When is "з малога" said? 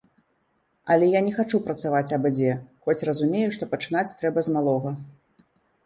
4.49-4.99